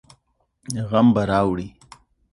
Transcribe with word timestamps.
غم 0.89 1.07
به 1.15 1.23
راوړي. 1.29 1.67